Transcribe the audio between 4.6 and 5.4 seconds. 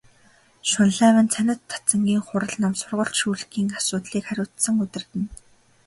удирдана.